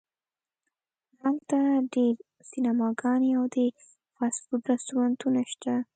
هلته 1.21 1.57
ډیر 1.93 2.15
سینماګانې 2.49 3.31
او 3.39 3.43
د 3.55 3.57
فاسټ 4.15 4.41
فوډ 4.45 4.63
رستورانتونه 4.71 5.41
شته 5.51 5.73